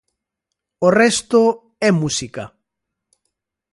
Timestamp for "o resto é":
0.87-1.89